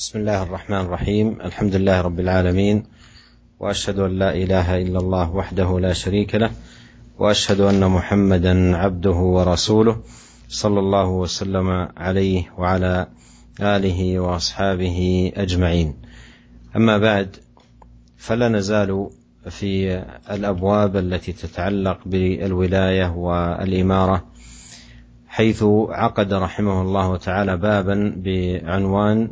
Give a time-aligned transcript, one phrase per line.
[0.00, 1.40] بسم الله الرحمن الرحيم.
[1.44, 2.84] الحمد لله رب العالمين.
[3.60, 6.50] وأشهد أن لا إله إلا الله وحده لا شريك له.
[7.18, 10.02] وأشهد أن محمدا عبده ورسوله
[10.48, 13.06] صلى الله وسلم عليه وعلى
[13.60, 15.94] آله وأصحابه أجمعين.
[16.76, 17.36] أما بعد
[18.16, 19.10] فلا نزال
[19.50, 24.24] في الأبواب التي تتعلق بالولاية والإمارة
[25.28, 29.30] حيث عقد رحمه الله تعالى بابا بعنوان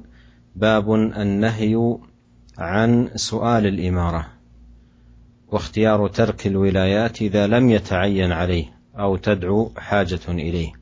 [0.58, 1.98] باب النهي
[2.58, 4.26] عن سؤال الإمارة.
[5.48, 8.64] واختيار ترك الولايات إذا لم يتعين عليه
[8.98, 10.72] أو تدعو حاجة إليه.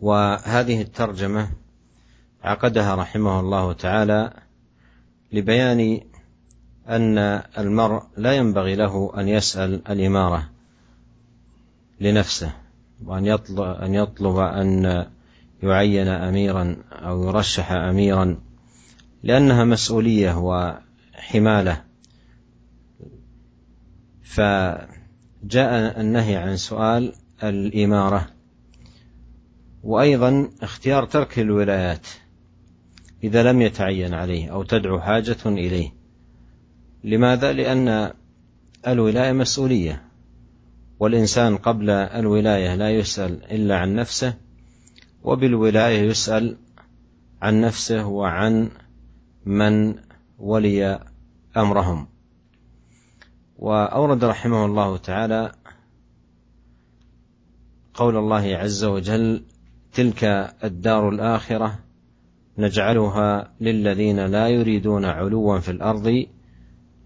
[0.00, 1.48] وهذه الترجمة
[2.44, 4.32] عقدها رحمه الله تعالى
[5.32, 6.00] لبيان
[6.88, 7.18] أن
[7.58, 10.48] المرء لا ينبغي له أن يسأل الإمارة
[12.00, 12.52] لنفسه
[13.04, 15.06] وأن يطلب أن يطلب أن
[15.62, 18.40] يعين أميرا أو يرشح أميرا
[19.22, 21.82] لأنها مسؤولية وحمالة.
[24.22, 27.12] فجاء النهي عن سؤال
[27.42, 28.28] الإمارة.
[29.82, 32.06] وأيضا اختيار ترك الولايات
[33.24, 35.92] إذا لم يتعين عليه أو تدعو حاجة إليه.
[37.04, 38.12] لماذا؟ لأن
[38.86, 40.02] الولاية مسؤولية
[41.00, 44.34] والإنسان قبل الولاية لا يسأل إلا عن نفسه.
[45.22, 46.56] وبالولاية يسأل
[47.42, 48.70] عن نفسه وعن
[49.46, 49.94] من
[50.38, 51.00] ولي
[51.56, 52.06] أمرهم.
[53.58, 55.52] وأورد رحمه الله تعالى
[57.94, 59.44] قول الله عز وجل
[59.92, 60.24] تلك
[60.64, 61.78] الدار الآخرة
[62.58, 66.26] نجعلها للذين لا يريدون علوا في الأرض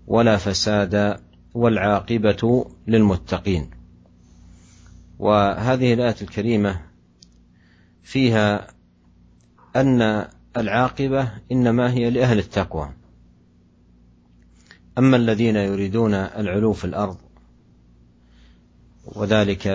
[0.06, 1.20] ولا فسادا
[1.54, 3.70] والعاقبة للمتقين.
[5.18, 6.93] وهذه الآية الكريمة
[8.04, 8.66] فيها
[9.76, 12.92] أن العاقبة إنما هي لأهل التقوى.
[14.98, 17.16] أما الذين يريدون العلو في الأرض
[19.06, 19.68] وذلك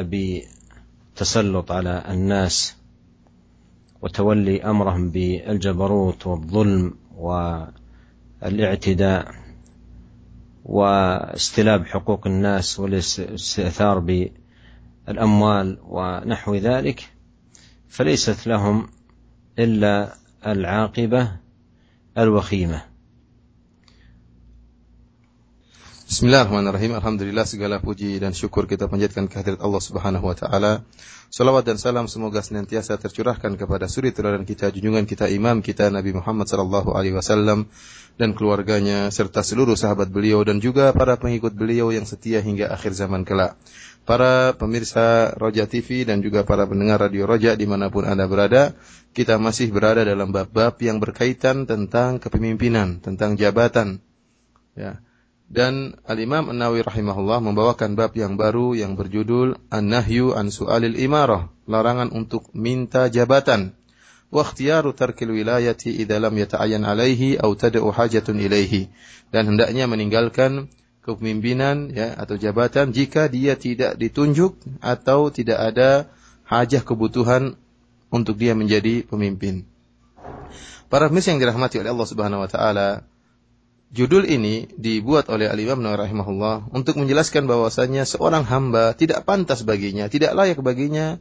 [1.14, 2.76] بتسلط على الناس
[4.02, 6.96] وتولي أمرهم بالجبروت والظلم
[8.42, 9.36] والاعتداء
[10.66, 14.00] واستلاب حقوق الناس والاستئثار
[15.08, 17.10] بالأموال ونحو ذلك
[17.90, 18.88] فليست لهم
[19.60, 21.32] إلا العاقبة
[22.18, 22.89] الوخيمة.
[26.10, 26.98] Bismillahirrahmanirrahim.
[26.98, 30.82] Alhamdulillah segala puji dan syukur kita panjatkan kehadirat Allah Subhanahu wa taala.
[31.30, 36.18] Salawat dan salam semoga senantiasa tercurahkan kepada suri teladan kita, junjungan kita, imam kita Nabi
[36.18, 37.70] Muhammad sallallahu alaihi wasallam
[38.18, 42.98] dan keluarganya serta seluruh sahabat beliau dan juga para pengikut beliau yang setia hingga akhir
[42.98, 43.54] zaman kelak.
[44.02, 48.74] Para pemirsa Roja TV dan juga para pendengar Radio Roja di mana pun Anda berada,
[49.14, 54.02] kita masih berada dalam bab-bab yang berkaitan tentang kepemimpinan, tentang jabatan.
[54.74, 55.06] Ya
[55.50, 62.14] dan Al-Imam An-Nawawi rahimahullah membawakan bab yang baru yang berjudul An-Nahyu an Su'alil Imarah, larangan
[62.14, 63.74] untuk minta jabatan.
[64.30, 68.94] Wa ikhtiyaru tarkil wilayati idza lam alaihi aw tad'u hajatun ilaihi.
[69.34, 70.70] Dan hendaknya meninggalkan
[71.02, 74.54] kepemimpinan ya atau jabatan jika dia tidak ditunjuk
[74.86, 76.14] atau tidak ada
[76.46, 77.58] hajah kebutuhan
[78.14, 79.66] untuk dia menjadi pemimpin.
[80.94, 83.09] Para pemirsa yang dirahmati oleh Allah Subhanahu wa taala,
[83.90, 90.38] Judul ini dibuat oleh Al-Imam rahimahullah untuk menjelaskan bahwasanya seorang hamba tidak pantas baginya, tidak
[90.38, 91.18] layak baginya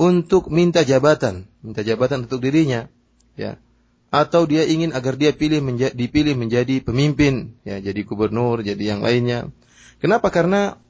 [0.00, 2.88] untuk minta jabatan, minta jabatan untuk dirinya,
[3.36, 3.60] ya.
[4.08, 9.04] Atau dia ingin agar dia pilih menja dipilih menjadi pemimpin, ya, jadi gubernur, jadi yang
[9.04, 9.52] lainnya.
[10.00, 10.32] Kenapa?
[10.32, 10.80] Karena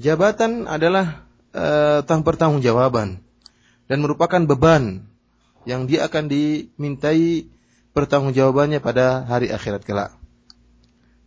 [0.00, 3.20] jabatan adalah uh, pertanggungjawaban
[3.84, 5.04] dan merupakan beban
[5.68, 7.52] yang dia akan dimintai
[7.92, 10.19] pertanggungjawabannya pada hari akhirat kelak.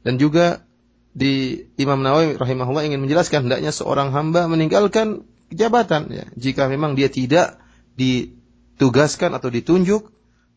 [0.03, 0.67] Dan juga
[1.15, 7.07] di Imam Nawawi rahimahullah ingin menjelaskan hendaknya seorang hamba meninggalkan jabatan ya, jika memang dia
[7.07, 7.61] tidak
[7.95, 10.09] ditugaskan atau ditunjuk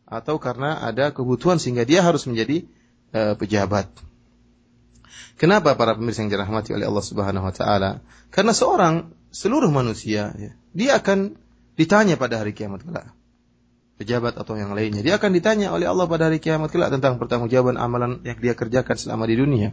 [0.07, 2.65] atau karena ada kebutuhan sehingga dia harus menjadi
[3.13, 3.87] uh, pejabat.
[5.37, 8.01] Kenapa para pemirsa yang dirahmati oleh Allah Subhanahu wa taala?
[8.33, 11.37] Karena seorang seluruh manusia ya, dia akan
[11.77, 13.16] ditanya pada hari kiamat kelak
[13.97, 15.01] pejabat atau yang lainnya.
[15.01, 18.95] Dia akan ditanya oleh Allah pada hari kiamat kelak tentang pertanggungjawaban amalan yang dia kerjakan
[18.95, 19.69] selama di dunia.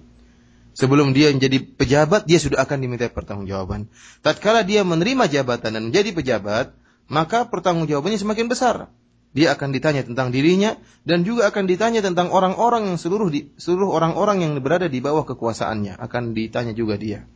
[0.74, 3.86] Sebelum dia menjadi pejabat, dia sudah akan diminta pertanggungjawaban.
[4.26, 6.74] Tatkala dia menerima jabatan dan menjadi pejabat,
[7.06, 8.90] maka pertanggungjawabannya semakin besar.
[9.34, 13.90] Dia akan ditanya tentang dirinya dan juga akan ditanya tentang orang-orang yang seluruh di, seluruh
[13.90, 17.26] orang-orang yang berada di bawah kekuasaannya akan ditanya juga dia.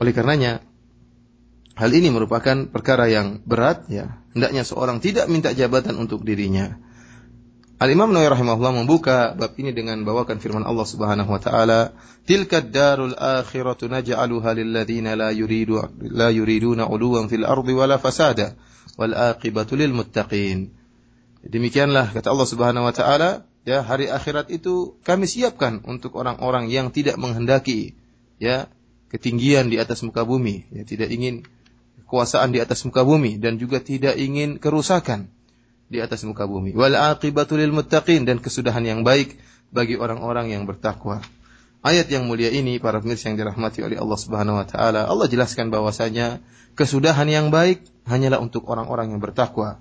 [0.00, 0.64] Oleh karenanya,
[1.78, 4.18] Hal ini merupakan perkara yang berat ya.
[4.34, 6.74] Hendaknya seorang tidak minta jabatan untuk dirinya.
[7.78, 11.94] Al-Imam Nawawi rahimahullah membuka bab ini dengan bawakan firman Allah Subhanahu wa taala,
[12.26, 18.58] "Tilka darul akhiratu naj'aluha lil ladzina la yuridu la yuriduna 'uluwan fil ardi wala fasada
[18.98, 20.74] wal aqibatu lil muttaqin."
[21.46, 26.90] Demikianlah kata Allah Subhanahu wa taala, ya hari akhirat itu kami siapkan untuk orang-orang yang
[26.90, 27.94] tidak menghendaki
[28.42, 28.66] ya
[29.14, 31.46] ketinggian di atas muka bumi, ya tidak ingin
[32.08, 35.28] kekuasaan di atas muka bumi dan juga tidak ingin kerusakan
[35.92, 36.72] di atas muka bumi.
[36.72, 39.36] Wal aqibatu lil muttaqin dan kesudahan yang baik
[39.68, 41.20] bagi orang-orang yang bertakwa.
[41.84, 45.68] Ayat yang mulia ini para pemirsa yang dirahmati oleh Allah Subhanahu wa taala, Allah jelaskan
[45.68, 46.40] bahwasanya
[46.72, 49.76] kesudahan yang baik hanyalah untuk orang-orang yang bertakwa,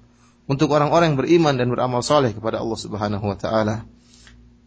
[0.52, 3.88] untuk orang-orang yang beriman dan beramal soleh kepada Allah Subhanahu wa taala.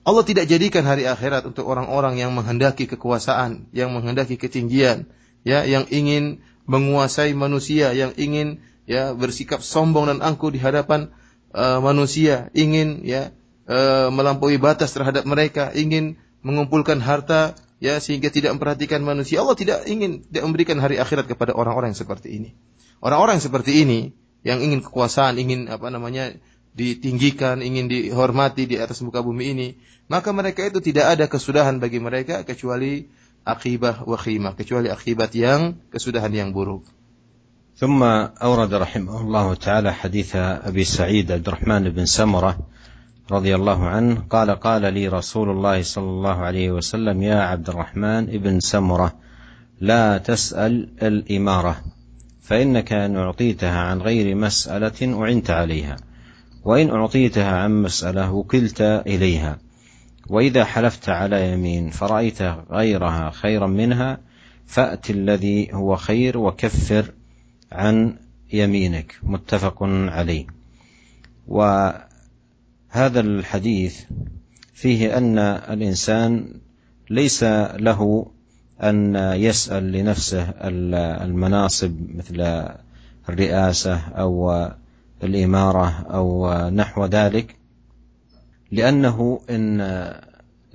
[0.00, 5.12] Allah tidak jadikan hari akhirat untuk orang-orang yang menghendaki kekuasaan, yang menghendaki ketinggian,
[5.44, 6.40] ya, yang ingin
[6.70, 11.10] menguasai manusia, yang ingin ya bersikap sombong dan angkuh di hadapan
[11.50, 13.34] uh, manusia ingin ya
[13.66, 16.14] uh, melampaui batas terhadap mereka, ingin
[16.46, 19.42] mengumpulkan harta ya sehingga tidak memperhatikan manusia.
[19.42, 22.54] Allah tidak ingin tidak memberikan hari akhirat kepada orang-orang seperti ini.
[23.02, 24.14] Orang-orang seperti ini
[24.46, 26.36] yang ingin kekuasaan, ingin apa namanya
[26.70, 29.68] ditinggikan, ingin dihormati di atas muka bumi ini,
[30.06, 33.10] maka mereka itu tidak ada kesudahan bagi mereka kecuali
[33.44, 36.84] akibah wa khimah, kecuali akibat yang kesudahan yang buruk.
[37.80, 38.02] ثم
[38.42, 42.58] أورد رحمه الله تعالى حديث أبي سعيد عبد الرحمن بن سمرة
[43.30, 48.26] رضي الله عنه قال قال لي رسول الله صلى الله عليه وسلم يا عبد الرحمن
[48.26, 49.16] بن سمرة
[49.80, 51.76] لا تسأل الإمارة
[52.42, 55.96] فإنك إن أعطيتها عن غير مسألة أعنت عليها
[56.64, 59.58] وإن أعطيتها عن مسألة وكلت إليها
[60.28, 64.18] وإذا حلفت على يمين فرأيت غيرها خيرا منها
[64.66, 67.12] فأت الذي هو خير وكفر
[67.72, 68.16] عن
[68.52, 69.18] يمينك.
[69.22, 70.46] متفق عليه.
[71.48, 72.00] وهذا
[72.94, 74.00] الحديث
[74.74, 76.54] فيه أن الإنسان
[77.10, 77.44] ليس
[77.74, 78.26] له
[78.82, 80.54] أن يسأل لنفسه
[81.22, 82.68] المناصب مثل
[83.28, 84.68] الرئاسة أو
[85.22, 87.59] الإمارة أو نحو ذلك.
[88.72, 89.80] لأنه إن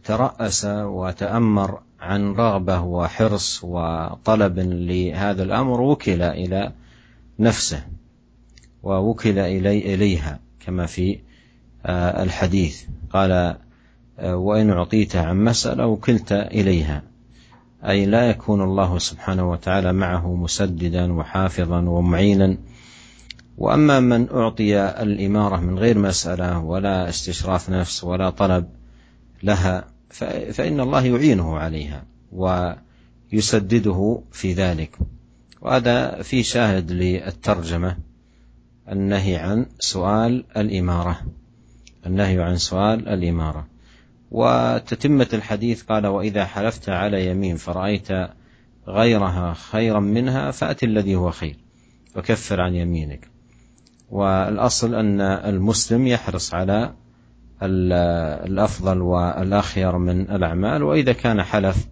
[0.03, 6.71] ترأس وتأمر عن رغبة وحرص وطلب لهذا الأمر وكل إلى
[7.39, 7.83] نفسه
[8.83, 11.19] ووكل إلي إليها كما في
[11.86, 12.83] آه، الحديث.
[13.09, 13.57] قال
[14.19, 17.03] آه، وإن أعطيت عن مسألة وكلت إليها.
[17.88, 22.57] أي لا يكون الله سبحانه وتعالى معه مسددا وحافظا ومعينا
[23.57, 28.69] وأما من أعطي الإمارة من غير مسألة ولا استشراف نفس ولا طلب
[29.43, 29.87] لها
[30.51, 34.97] فإن الله يعينه عليها ويسدده في ذلك.
[35.61, 37.97] وهذا في شاهد للترجمة
[38.91, 41.21] النهي عن سؤال الإمارة.
[42.05, 43.67] النهي عن سؤال الإمارة.
[44.31, 48.07] وتتمة الحديث قال وإذا حلفت على يمين فرأيت
[48.87, 51.55] غيرها خيرا منها فأت الذي هو خير
[52.15, 53.34] وكفر عن يمينك.
[54.11, 56.93] والأصل أن المسلم يحرص على
[57.63, 61.87] الأفضل والأخير من الأعمال وإذا كان حلف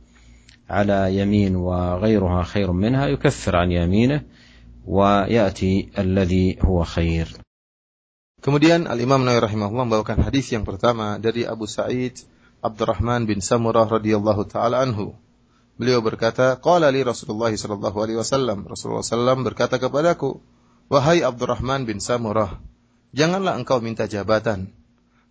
[0.69, 4.21] على يمين وغيرها خير منها يكفر عن يمينه
[4.85, 7.27] ويأتي الذي هو خير
[8.43, 12.19] Kemudian Al-Imam Nawawi rahimahullah membawakan hadis yang pertama dari Abu Sa'id
[12.59, 15.15] Abdurrahman bin Samurah radhiyallahu taala anhu.
[15.79, 20.43] Beliau berkata, "Qala li Rasulullah sallallahu alaihi wasallam." Rasulullah sallam berkata kepadaku,
[20.93, 22.61] "Wahai Abdurrahman bin Samurah,
[23.17, 24.69] janganlah engkau minta jabatan.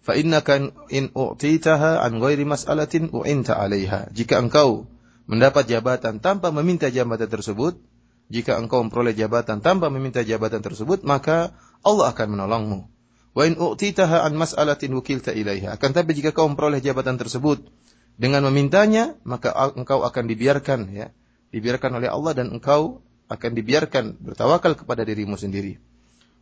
[0.02, 0.58] Fa innaka
[0.90, 4.90] in u'titaha an ghairi mas'alatin u'inta 'alaiha." Jika engkau
[5.30, 7.78] mendapat jabatan tanpa meminta jabatan tersebut,
[8.26, 11.54] jika engkau memperoleh jabatan tanpa meminta jabatan tersebut, maka
[11.86, 12.80] Allah akan menolongmu.
[13.30, 15.78] Wa in u'titaha an mas'alatin wukilta ilaiha.
[15.78, 17.62] Akan tapi jika kau memperoleh jabatan tersebut
[18.18, 21.14] dengan memintanya, maka engkau akan dibiarkan ya,
[21.54, 22.98] dibiarkan oleh Allah dan engkau
[23.32, 25.80] akan dibiarkan bertawakal kepada dirimu sendiri.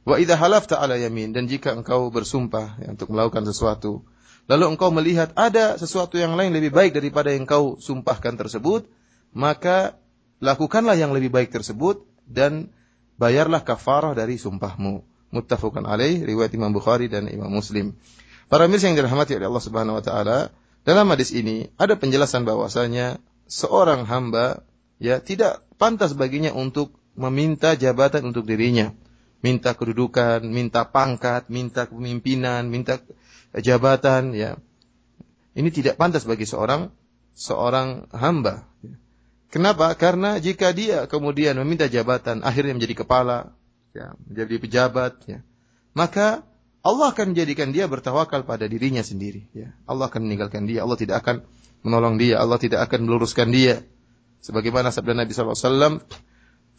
[0.03, 4.03] Wa idza halafta ala yamin dan jika engkau bersumpah ya, untuk melakukan sesuatu,
[4.51, 8.89] lalu engkau melihat ada sesuatu yang lain lebih baik daripada yang kau sumpahkan tersebut,
[9.37, 9.95] maka
[10.41, 12.73] lakukanlah yang lebih baik tersebut dan
[13.21, 15.05] bayarlah kafarah dari sumpahmu.
[15.31, 17.95] Muttafaqun alaih riwayat Imam Bukhari dan Imam Muslim.
[18.51, 20.39] Para mirsa yang dirahmati oleh Allah Subhanahu wa taala,
[20.83, 24.67] dalam hadis ini ada penjelasan bahwasanya seorang hamba
[24.99, 28.93] ya tidak pantas baginya untuk meminta jabatan untuk dirinya,
[29.41, 33.01] minta kedudukan, minta pangkat, minta kepemimpinan, minta
[33.57, 34.61] jabatan ya.
[35.57, 36.93] Ini tidak pantas bagi seorang
[37.33, 38.69] seorang hamba.
[39.51, 39.91] Kenapa?
[39.99, 43.51] Karena jika dia kemudian meminta jabatan, akhirnya menjadi kepala,
[43.91, 45.43] ya, menjadi pejabat, ya,
[45.91, 46.47] maka
[46.81, 49.45] Allah akan menjadikan dia bertawakal pada dirinya sendiri.
[49.53, 49.77] Ya.
[49.85, 50.81] Allah akan meninggalkan dia.
[50.81, 51.45] Allah tidak akan
[51.85, 52.41] menolong dia.
[52.41, 53.85] Allah tidak akan meluruskan dia.
[54.41, 56.01] Sebagaimana sabda Nabi SAW,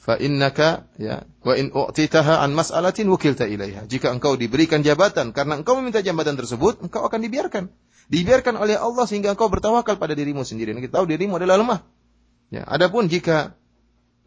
[0.01, 3.85] fa innaka ya wa in u'titaha an mas'alatin wukilta ilaiha.
[3.85, 7.69] Jika engkau diberikan jabatan karena engkau meminta jabatan tersebut, engkau akan dibiarkan.
[8.09, 10.73] Dibiarkan oleh Allah sehingga engkau bertawakal pada dirimu sendiri.
[10.73, 11.79] Kita tahu dirimu adalah lemah.
[12.51, 13.55] Ya, adapun jika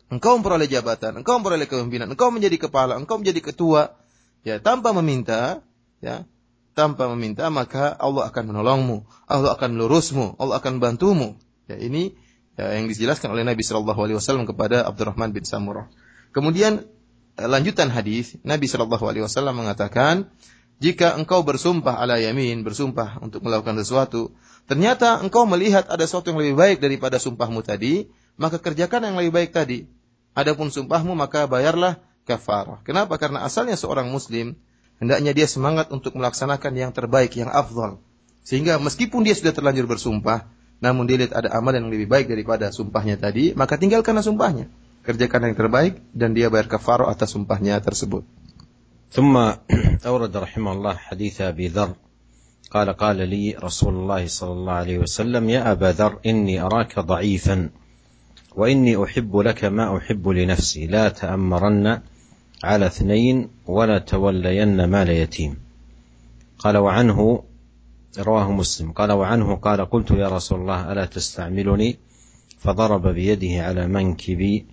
[0.08, 3.98] engkau memperoleh jabatan, engkau memperoleh kepemimpinan, engkau menjadi kepala, engkau menjadi ketua,
[4.46, 5.60] ya tanpa meminta,
[6.00, 6.24] ya
[6.72, 11.36] tanpa meminta maka Allah akan menolongmu, Allah akan melurusmu, Allah akan bantumu.
[11.68, 12.16] Ya ini
[12.58, 15.90] ya, yang dijelaskan oleh Nabi Shallallahu Alaihi Wasallam kepada Abdurrahman bin Samurah.
[16.34, 16.86] Kemudian
[17.38, 20.30] eh, lanjutan hadis Nabi Shallallahu Alaihi Wasallam mengatakan,
[20.82, 24.34] jika engkau bersumpah ala yamin, bersumpah untuk melakukan sesuatu,
[24.66, 29.32] ternyata engkau melihat ada sesuatu yang lebih baik daripada sumpahmu tadi, maka kerjakan yang lebih
[29.32, 29.86] baik tadi.
[30.34, 32.82] Adapun sumpahmu maka bayarlah kafarah.
[32.82, 33.14] Kenapa?
[33.22, 34.58] Karena asalnya seorang muslim
[34.98, 38.02] hendaknya dia semangat untuk melaksanakan yang terbaik, yang afdal.
[38.44, 42.71] Sehingga meskipun dia sudah terlanjur bersumpah, namun dia lihat ada amal yang lebih baik daripada
[42.71, 44.71] sumpahnya tadi, maka tinggalkanlah sumpahnya.
[45.03, 48.23] Kerjakan yang terbaik dan dia bayar kafarah atas sumpahnya tersebut.
[49.09, 49.33] ثم
[50.05, 51.97] أورد رحمه الله حديث أبي ذر
[52.69, 57.69] قال قال لي رسول الله صلى الله عليه وسلم يا أبا ذر إني أراك ضعيفا
[58.55, 62.01] وإني أحب لك ما أحب لنفسي لا تأمرن
[62.63, 65.57] على اثنين ولا تولين مال يتيم
[66.59, 67.43] قال وعنه
[68.18, 68.92] رواه مسلم.
[68.92, 71.96] قال وعنه قال قلت يا رسول الله ألا تستعملني؟
[72.58, 74.66] فضرب بيده على منكبي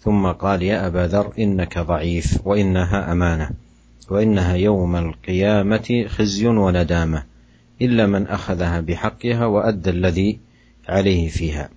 [0.00, 3.50] ثم قال يا أبا ذر إنك ضعيف وإنها أمانة
[4.10, 7.24] وإنها يوم القيامة خزي وندامة
[7.82, 10.40] إلا من أخذها بحقها وأدى الذي
[10.88, 11.70] عليه فيها.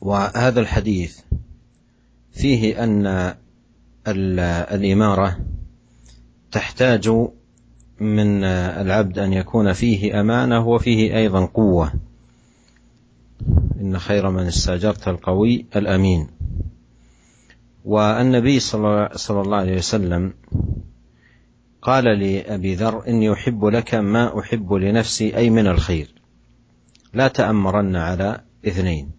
[0.00, 1.20] وهذا الحديث
[2.32, 3.34] فيه أن
[4.72, 5.38] الإمارة
[6.52, 7.10] تحتاج
[8.00, 11.92] من العبد أن يكون فيه أمانة وفيه أيضا قوة.
[13.80, 16.26] إن خير من استاجرت القوي الأمين.
[17.84, 20.34] والنبي صلى الله عليه وسلم
[21.82, 26.14] قال لأبي ذر إني أحب لك ما أحب لنفسي أي من الخير.
[27.14, 29.10] لا تأمرن على اثنين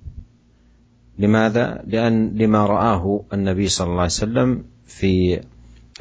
[1.20, 5.42] لماذا؟ لأن لما رآه النبي صلى الله عليه وسلم في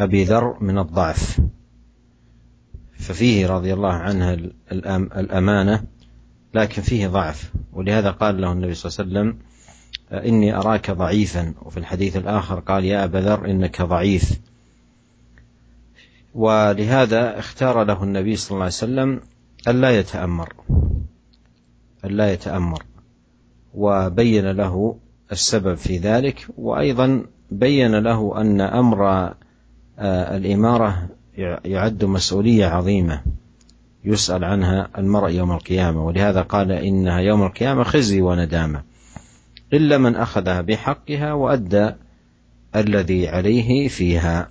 [0.00, 1.40] أبي ذر من الضعف.
[3.00, 4.50] ففيه رضي الله عنه
[5.16, 5.82] الأمانة
[6.54, 7.52] لكن فيه ضعف.
[7.72, 9.38] ولهذا قال له النبي صلى الله عليه وسلم
[10.28, 11.54] إني أراك ضعيفا.
[11.62, 14.40] وفي الحديث الآخر قال يا أبا ذر إنك ضعيف.
[16.34, 19.20] ولهذا اختار له النبي صلى الله عليه وسلم
[19.68, 20.52] ألا يتأمر
[22.04, 22.82] ألا يتأمر.
[23.74, 24.96] وبين له
[25.32, 29.34] السبب في ذلك وأيضا بين له أن أمر
[30.00, 31.08] الإمارة
[31.65, 33.21] يعد مسؤولية عظيمة
[34.05, 38.83] يسأل عنها المرء يوم القيامة ولهذا قال إنها يوم القيامة خزي وندامة
[39.73, 41.91] إلا من أخذها بحقها وأدى
[42.75, 44.49] الذي عليه فيها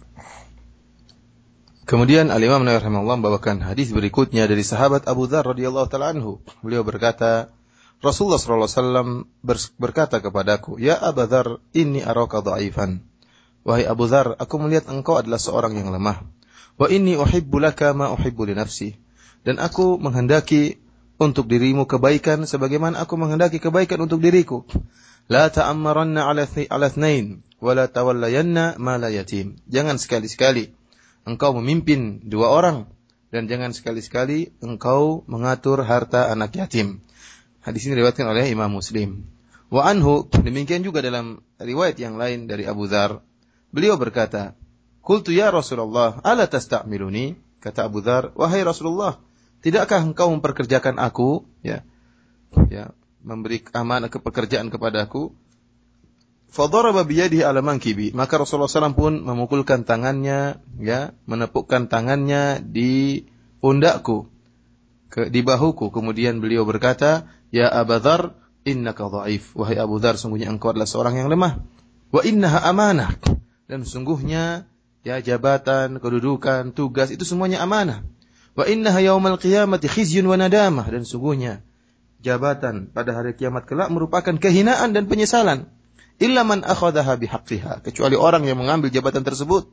[1.84, 6.40] Kemudian Al Imam Nawawi rahimahullah membawakan hadis berikutnya dari sahabat Abu Dzar radhiyallahu taala anhu.
[6.64, 7.52] Beliau berkata,
[8.00, 9.08] Rasulullah sallallahu alaihi wasallam
[9.76, 13.04] berkata kepadaku, "Ya Abu Dzar, inni araka dhaifan."
[13.68, 16.24] Wahai Abu Dzar, aku melihat engkau adalah seorang yang lemah.
[16.79, 18.95] Wa inni uhibbu laka ma uhibbu li nafsi.
[19.43, 20.79] Dan aku menghendaki
[21.19, 24.63] untuk dirimu kebaikan sebagaimana aku menghendaki kebaikan untuk diriku.
[25.27, 29.59] La ta'ammaranna ala ala thnain wa la tawallayanna ma la yatim.
[29.67, 30.71] Jangan sekali-sekali
[31.27, 32.87] engkau memimpin dua orang
[33.29, 37.03] dan jangan sekali-sekali engkau mengatur harta anak yatim.
[37.59, 39.27] Hadis ini diriwayatkan oleh Imam Muslim.
[39.69, 43.21] Wa anhu demikian juga dalam riwayat yang lain dari Abu Dzar.
[43.69, 44.57] Beliau berkata,
[45.09, 47.33] Qultu ya Rasulullah, ala tasta'miluni?
[47.57, 49.17] Kata Abu Dhar, wahai Rasulullah,
[49.65, 51.49] tidakkah engkau memperkerjakan aku?
[51.65, 51.81] Ya,
[52.69, 52.93] ya
[53.25, 55.33] memberi amanah ke pekerjaan kepadaku.
[56.53, 58.13] Fadaraba biyadihi ala mankibi.
[58.13, 63.25] Maka Rasulullah SAW pun memukulkan tangannya, ya, menepukkan tangannya di
[63.65, 64.29] pundakku,
[65.09, 65.89] ke, di bahuku.
[65.89, 69.57] Kemudian beliau berkata, Ya Abu Dhar, innaka dhaif.
[69.57, 71.57] Wahai Abu Dhar, sungguhnya engkau adalah seorang yang lemah.
[72.13, 73.17] Wa innaha amanah.
[73.65, 74.69] Dan sungguhnya
[75.03, 78.03] ya jabatan, kedudukan, tugas itu semuanya amanah.
[78.57, 81.63] Wa innaha yaumal qiyamati khizyun wa nadamah dan sungguhnya
[82.19, 85.71] jabatan pada hari kiamat kelak merupakan kehinaan dan penyesalan.
[86.19, 89.71] Illa man akhadhaha bihaqqiha, kecuali orang yang mengambil jabatan tersebut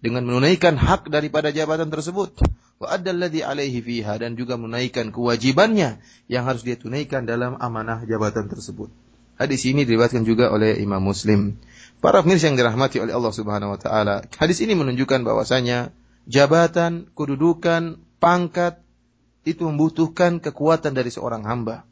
[0.00, 2.40] dengan menunaikan hak daripada jabatan tersebut.
[2.80, 6.00] Wa addalladzi alaihi fiha dan juga menunaikan kewajibannya
[6.30, 8.88] yang harus dia tunaikan dalam amanah jabatan tersebut.
[9.36, 11.60] Hadis ini diriwayatkan juga oleh Imam Muslim.
[11.98, 15.90] Para pemirsa yang dirahmati oleh Allah Subhanahu wa taala, hadis ini menunjukkan bahwasanya
[16.30, 18.78] jabatan, kedudukan, pangkat
[19.42, 21.82] itu membutuhkan kekuatan dari seorang hamba.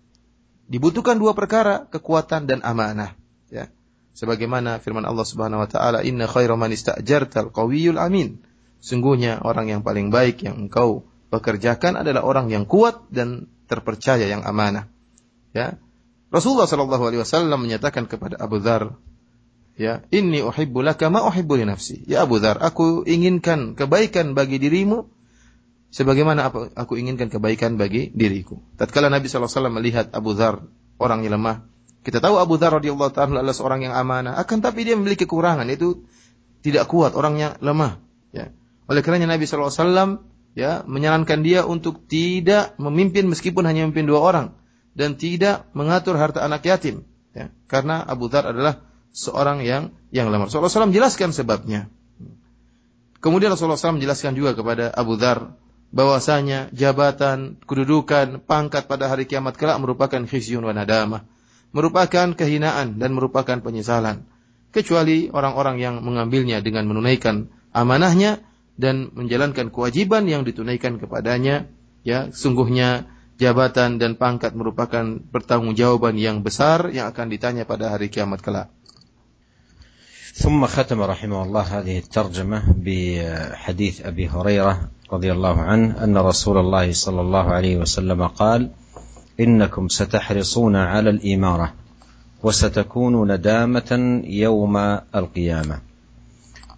[0.71, 3.19] Dibutuhkan dua perkara, kekuatan dan amanah,
[3.51, 3.71] ya.
[4.15, 8.41] Sebagaimana firman Allah Subhanahu wa taala, "Inna khaira man ista'jartal qawiyul amin."
[8.79, 11.03] Sungguhnya orang yang paling baik yang engkau
[11.35, 14.87] pekerjakan adalah orang yang kuat dan terpercaya yang amanah.
[15.51, 15.83] Ya.
[16.31, 18.95] Rasulullah sallallahu alaihi wasallam menyatakan kepada Abu Dzar,
[19.77, 24.57] ya, "Inni uhibbu laka ma uhibbu li nafsi." Ya Abu Dzar, aku inginkan kebaikan bagi
[24.57, 25.07] dirimu
[25.97, 28.61] sebagaimana aku inginkan kebaikan bagi diriku.
[28.77, 30.65] Tatkala Nabi sallallahu alaihi wasallam melihat Abu Dzar
[30.97, 31.69] yang lemah,
[32.07, 35.67] kita tahu Abu Dzar radhiyallahu taala adalah seorang yang amanah, akan tapi dia memiliki kekurangan
[35.67, 36.07] yaitu
[36.63, 37.99] tidak kuat, orangnya lemah,
[38.31, 38.55] ya.
[38.87, 40.11] Oleh kerana Nabi sallallahu alaihi wasallam
[40.55, 44.47] ya menyarankan dia untuk tidak memimpin meskipun hanya memimpin dua orang
[44.97, 47.03] dan tidak mengatur harta anak yatim,
[47.35, 47.51] ya.
[47.67, 48.86] Karena Abu Dzar adalah
[49.17, 50.53] seorang yang yang lemah.
[50.53, 51.89] Rasulullah SAW jelaskan sebabnya.
[53.25, 55.57] Kemudian Rasulullah SAW menjelaskan juga kepada Abu Dzar
[55.91, 61.25] bahwasanya jabatan, kedudukan, pangkat pada hari kiamat kelak merupakan khizyun wa nadamah
[61.77, 64.25] merupakan kehinaan dan merupakan penyesalan.
[64.73, 68.41] Kecuali orang-orang yang mengambilnya dengan menunaikan amanahnya
[68.81, 71.69] dan menjalankan kewajiban yang ditunaikan kepadanya,
[72.05, 78.41] ya, sungguhnya jabatan dan pangkat merupakan pertanggungjawaban yang besar yang akan ditanya pada hari kiamat
[78.41, 78.73] kelak.
[80.37, 86.93] ثم ختم رحمه الله هذه الترجمة بحديث أبي هريرة رضي الله عنه أن رسول الله
[86.93, 88.71] صلى الله عليه وسلم قال:
[89.41, 91.73] إنكم ستحرصون على الإمارة
[92.43, 94.77] وستكون ندامه يوم
[95.15, 95.81] القيامة.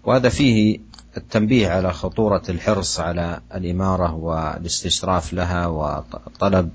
[0.05, 0.79] وهذا فيه
[1.17, 6.71] التنبيه على خطورة الحرص على الإمارة والاستشراف لها وطلب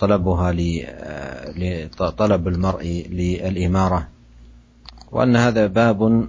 [0.00, 0.52] طلبها
[1.56, 4.08] لطلب المرء للإمارة.
[5.12, 6.28] وأن هذا باب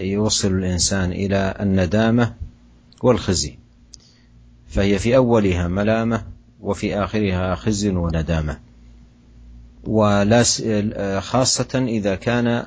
[0.00, 2.34] يوصل الإنسان إلى الندامة
[3.02, 3.58] والخزي.
[4.68, 6.22] فهي في أولها ملامة
[6.60, 8.58] وفي آخرها خزي وندامة.
[11.20, 12.66] خاصة إذا كان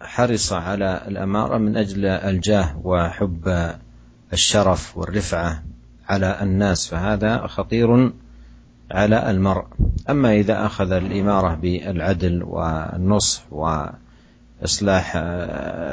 [0.00, 3.72] حرص على الأمارة من أجل الجاه وحب
[4.32, 5.62] الشرف والرفعة
[6.08, 8.12] على الناس فهذا خطير
[8.90, 9.64] على المرء.
[10.10, 13.42] أما إذا أخذ الإمارة بالعدل والنصح
[14.59, 15.15] وإصلاح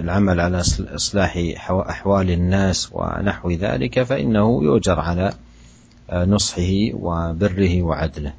[0.03, 0.59] العمل على
[0.99, 1.33] إصلاح
[1.70, 5.33] أحوال الناس ونحو ذلك فإنه يؤجر على
[6.12, 8.35] نصحه وبره وعدله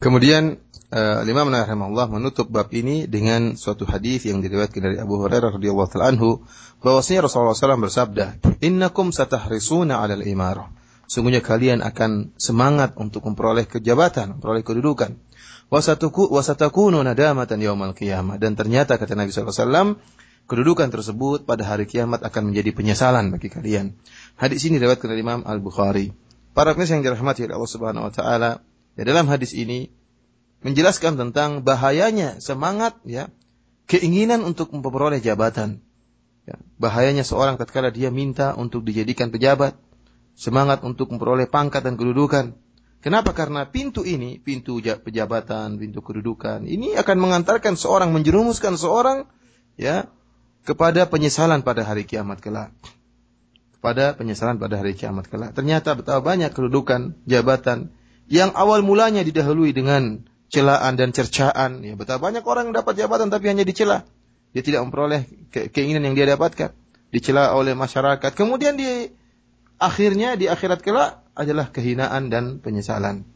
[0.00, 0.56] Kemudian
[0.96, 5.60] uh, Imam Nawawi rahimahullah menutup bab ini dengan suatu hadis yang diriwayatkan dari Abu Hurairah
[5.60, 6.40] radhiyallahu taala anhu
[6.80, 10.72] bahwasanya Rasulullah SAW bersabda, "Innakum satahrisuna 'alal imarah."
[11.04, 15.20] Sungguhnya kalian akan semangat untuk memperoleh kejabatan, memperoleh kedudukan.
[15.69, 19.97] Wasatakunu nadamatan yaumal qiyamah dan ternyata kata Nabi SAW
[20.45, 23.97] kedudukan tersebut pada hari kiamat akan menjadi penyesalan bagi kalian.
[24.37, 26.13] Hadis ini diriwayatkan oleh Imam Al-Bukhari.
[26.55, 28.51] Para pemirsa yang dirahmati oleh Allah Subhanahu wa taala,
[28.95, 29.91] di dalam hadis ini
[30.63, 33.27] menjelaskan tentang bahayanya semangat ya,
[33.89, 35.83] keinginan untuk memperoleh jabatan.
[36.45, 39.75] Ya, bahayanya seorang tatkala dia minta untuk dijadikan pejabat,
[40.37, 42.53] semangat untuk memperoleh pangkat dan kedudukan.
[43.05, 43.37] Kenapa?
[43.37, 49.29] Karena pintu ini, pintu pejabatan, pintu kedudukan, ini akan mengantarkan seorang menjerumuskan seorang
[49.77, 50.09] ya
[50.65, 52.73] kepada penyesalan pada hari kiamat kelak.
[53.77, 55.53] Kepada penyesalan pada hari kiamat kelak.
[55.53, 57.93] Ternyata betapa banyak kedudukan, jabatan
[58.25, 61.85] yang awal mulanya didahului dengan celaan dan cercaan.
[61.85, 64.09] Ya, betapa banyak orang yang dapat jabatan tapi hanya dicela.
[64.57, 66.73] Dia tidak memperoleh ke keinginan yang dia dapatkan.
[67.13, 68.33] Dicela oleh masyarakat.
[68.33, 69.13] Kemudian di
[69.77, 73.27] akhirnya di akhirat kelak adalah kehinaan dan penyesalan.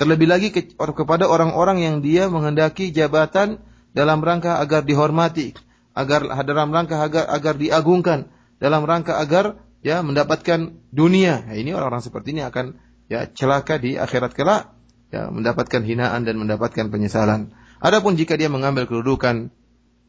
[0.00, 3.60] Terlebih lagi ke, kepada orang-orang yang dia menghendaki jabatan
[3.92, 5.52] dalam rangka agar dihormati,
[5.92, 8.30] agar dalam rangka agar agar diagungkan,
[8.62, 11.44] dalam rangka agar ya mendapatkan dunia.
[11.44, 12.78] Nah, ini orang-orang seperti ini akan
[13.10, 14.72] ya celaka di akhirat kelak,
[15.10, 17.50] ya mendapatkan hinaan dan mendapatkan penyesalan.
[17.78, 19.50] Adapun jika dia mengambil kedudukan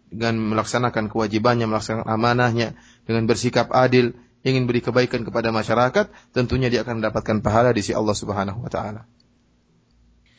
[0.10, 2.74] dengan melaksanakan kewajibannya, melaksanakan amanahnya,
[3.06, 7.96] dengan bersikap adil, ingin beri kebaikan kepada masyarakat, tentunya dia akan mendapatkan pahala di sisi
[7.96, 9.04] Allah Subhanahu wa taala.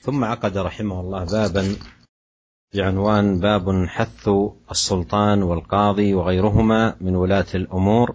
[0.01, 1.77] ثم عقد رحمه الله بابا
[2.75, 4.25] بعنوان باب حث
[4.71, 8.15] السلطان والقاضي وغيرهما من ولاة الأمور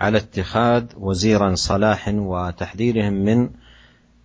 [0.00, 3.50] على اتخاذ وزيرا صلاح وتحذيرهم من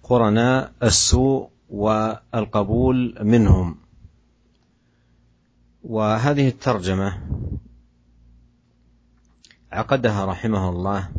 [0.04, 3.76] قرناء السوء والقبول منهم
[5.84, 7.18] وهذه الترجمة
[9.72, 11.10] عقدها رحمه الله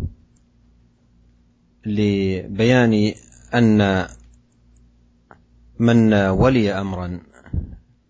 [1.86, 3.14] لبيان
[3.54, 4.06] أن
[5.78, 7.20] من ولي امرا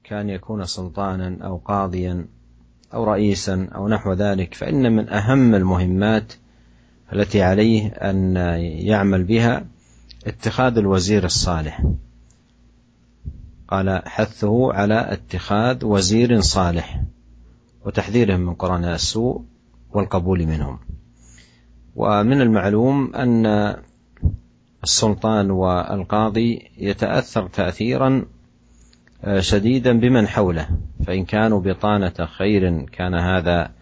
[0.05, 2.27] كان يكون سلطانا أو قاضيا
[2.95, 6.33] أو رئيسا أو نحو ذلك فإن من أهم المهمات
[7.13, 8.37] التي عليه أن
[8.87, 9.65] يعمل بها
[10.27, 11.85] اتخاذ الوزير الصالح.
[13.69, 17.03] قال حثه على اتخاذ وزير صالح
[17.87, 19.45] وتحذيرهم من قرناء السوء
[19.97, 20.79] والقبول منهم.
[21.97, 23.77] ومن المعلوم أن
[24.85, 28.25] السلطان والقاضي يتأثر تاثيرا
[29.25, 30.69] آه، شديدا بمن حوله.
[31.07, 33.73] فإن كانوا بطانة خير كان هذا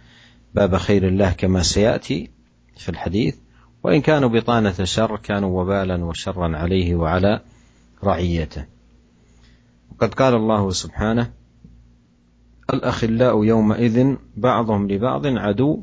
[0.54, 2.30] باب خير الله كما سيأتي
[2.76, 3.36] في الحديث.
[3.82, 7.40] وإن كانوا بطانة شر كانوا وبالا وشرا عليه وعلى
[8.04, 8.64] رعيته.
[9.92, 11.30] وقد قال الله سبحانه
[12.74, 15.82] الأخلاء يومئذ بعضهم لبعض عدو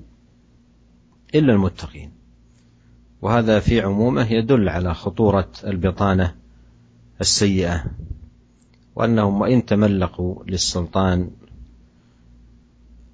[1.35, 2.11] إلا المتقين.
[3.21, 6.35] وهذا في عمومه يدل على خطورة البطانة
[7.21, 7.85] السيئة
[8.95, 11.29] وأنهم وإن تملقوا للسلطان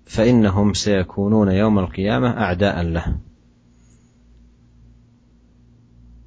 [0.06, 3.18] فإنهم سيكونون يوم القيامة أعداء له.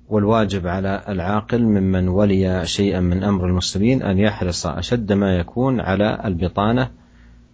[0.09, 6.22] والواجب على العاقل ممن ولي شيئا من أمر المسلمين أن يحرص أشد ما يكون على
[6.25, 6.90] البطانة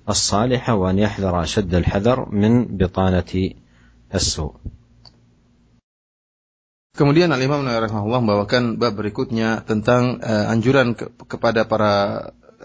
[0.08, 3.50] الصالحة وأن يحذر أشد الحذر من بطانة
[4.12, 4.52] as-su.
[6.92, 11.92] Kemudian Al-Imam Rahimahullah membawakan bab berikutnya tentang uh, anjuran ke kepada para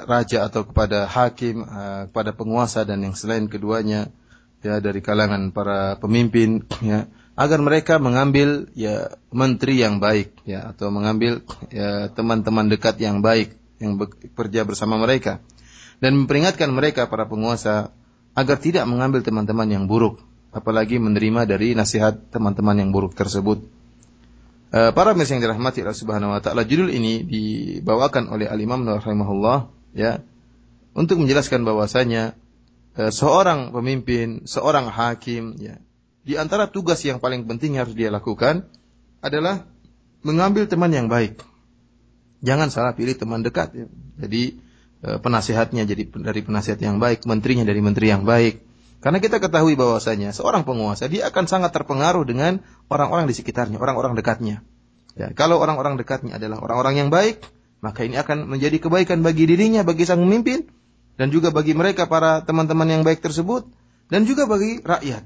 [0.03, 4.11] raja atau kepada hakim, uh, kepada penguasa dan yang selain keduanya
[4.59, 7.07] ya dari kalangan para pemimpin ya
[7.39, 13.55] agar mereka mengambil ya menteri yang baik ya atau mengambil ya teman-teman dekat yang baik
[13.77, 15.39] yang bekerja bersama mereka
[16.03, 17.93] dan memperingatkan mereka para penguasa
[18.33, 20.19] agar tidak mengambil teman-teman yang buruk
[20.51, 23.63] apalagi menerima dari nasihat teman-teman yang buruk tersebut.
[24.67, 28.83] Uh, para pemirsa yang dirahmati Allah Subhanahu wa taala, judul ini dibawakan oleh Al Imam
[28.83, 30.19] rahimahullah ya
[30.91, 32.35] untuk menjelaskan bahwasanya
[32.99, 35.79] uh, seorang pemimpin, seorang hakim ya
[36.27, 38.67] di antara tugas yang paling penting yang harus dia lakukan
[39.23, 39.63] adalah
[40.27, 41.39] mengambil teman yang baik.
[42.43, 43.71] Jangan salah pilih teman dekat.
[43.71, 43.87] Ya.
[44.19, 44.59] Jadi
[44.99, 48.59] e, penasihatnya jadi dari penasihat yang baik, menterinya dari menteri yang baik.
[48.97, 54.17] Karena kita ketahui bahwasanya seorang penguasa dia akan sangat terpengaruh dengan orang-orang di sekitarnya, orang-orang
[54.17, 54.65] dekatnya.
[55.13, 57.41] Ya, kalau orang-orang dekatnya adalah orang-orang yang baik,
[57.81, 60.65] maka ini akan menjadi kebaikan bagi dirinya, bagi sang pemimpin,
[61.17, 63.69] dan juga bagi mereka para teman-teman yang baik tersebut,
[64.09, 65.25] dan juga bagi rakyat.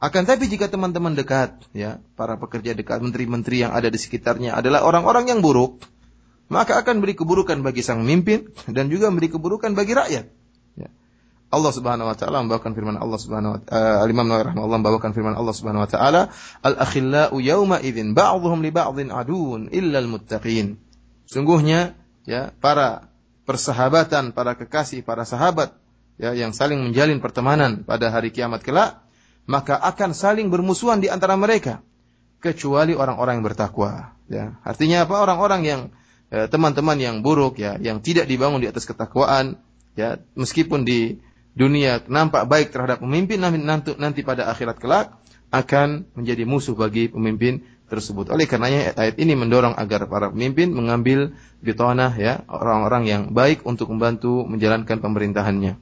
[0.00, 4.80] Akan tapi jika teman-teman dekat, ya, para pekerja dekat, menteri-menteri yang ada di sekitarnya adalah
[4.84, 5.84] orang-orang yang buruk,
[6.48, 10.39] maka akan beri keburukan bagi sang pemimpin dan juga beri keburukan bagi rakyat.
[11.50, 11.56] Ya.
[11.58, 15.10] Allah Subhanahu wa taala membawakan firman Allah Subhanahu wa taala uh, Imam Nawawi rahimahullah membawakan
[15.10, 16.22] firman Allah Subhanahu wa taala
[16.62, 20.78] al-akhillau yawma idzin ba'dhum li ba'dhin adun illa al-muttaqin.
[21.26, 23.10] Sungguhnya ya para
[23.50, 25.74] persahabatan, para kekasih, para sahabat
[26.20, 29.00] ya yang saling menjalin pertemanan pada hari kiamat kelak
[29.48, 31.80] maka akan saling bermusuhan di antara mereka
[32.44, 35.80] kecuali orang-orang yang bertakwa ya artinya apa orang-orang yang
[36.28, 39.56] eh, teman-teman eh, yang buruk ya yang tidak dibangun di atas ketakwaan
[39.96, 41.24] ya meskipun di
[41.55, 45.15] dunia nampak baik terhadap pemimpin nanti, nanti pada akhirat kelak
[45.53, 48.33] akan menjadi musuh bagi pemimpin tersebut.
[48.33, 53.93] Oleh karenanya ayat ini mendorong agar para pemimpin mengambil bitonah ya orang-orang yang baik untuk
[53.93, 55.79] membantu menjalankan pemerintahannya.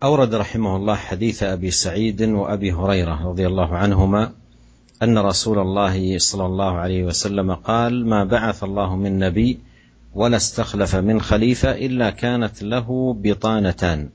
[0.00, 4.32] أورد رحمه الله حديث أبي سعيد وأبي هريرة رضي الله عنهما
[5.02, 9.60] أن رسول الله صلى الله عليه وسلم قال ما بعث الله من نبي
[10.15, 14.09] ولا استخلف من خليفة إلا كانت له بطانتان.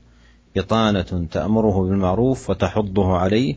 [0.57, 3.57] بطانة تأمره بالمعروف وتحضه عليه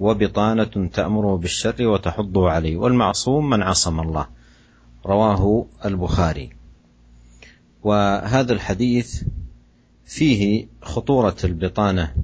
[0.00, 2.76] وبطانة تأمره بالشر وتحضه عليه.
[2.76, 4.26] والمعصوم من عصم الله.
[5.06, 6.50] رواه البخاري.
[7.82, 9.22] وهذا الحديث
[10.04, 12.14] فيه خطورة البطانة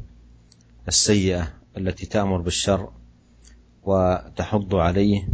[0.88, 2.88] السيئة التي تأمر بالشر
[3.84, 5.28] وتحض عليه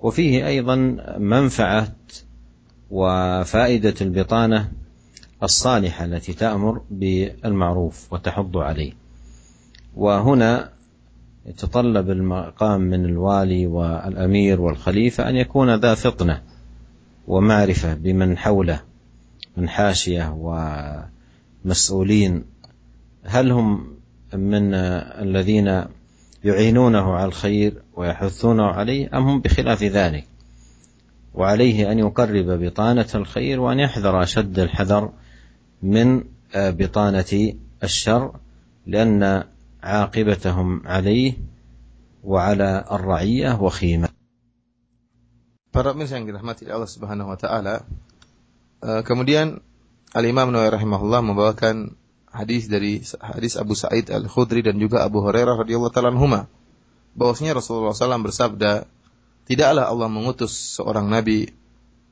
[0.00, 0.76] وفيه أيضا
[1.18, 1.96] منفعة
[2.90, 4.72] وفائدة البطانة
[5.42, 8.92] الصالحة التي تأمر بالمعروف وتحض عليه.
[9.96, 10.70] وهنا
[11.46, 16.42] يتطلب المقام من الوالي والأمير والخليفة أن يكون ذا فطنة
[17.26, 18.80] ومعرفة بمن حوله
[19.56, 20.76] من حاشية و
[21.64, 22.44] مسؤولين
[23.24, 23.96] هل هم
[24.34, 25.84] من الذين
[26.44, 30.29] يعينونه على الخير ويحثونه عليه أم هم بخلاف ذلك؟
[31.34, 35.12] وعليه ان يقرب بطانه الخير وان يحذر اشد الحذر
[35.82, 37.52] من بطانه
[37.84, 38.32] الشر
[38.86, 39.44] لأن
[39.82, 41.32] عاقبتهم عليه
[42.24, 44.08] وعلى الرعيه وخيمه
[45.70, 47.86] Para pemirsa yang dirahmati Allah Subhanahu wa taala,
[49.06, 49.62] kemudian
[50.10, 51.94] Al-Imam Nawawi rahimahullah membawakan
[52.26, 56.50] hadis dari hadis Abu Sa'id Al-Khudri dan juga Abu Hurairah radhiyallahu taala anhuma
[57.14, 58.90] bahwasanya Rasulullah SAW bersabda,
[59.50, 61.50] tidaklah Allah mengutus seorang nabi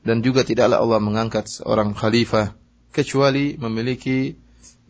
[0.03, 2.51] dan juga tidaklah Allah mengangkat seorang khalifah
[2.91, 4.35] kecuali memiliki